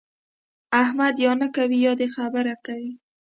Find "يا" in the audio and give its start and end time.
1.85-1.93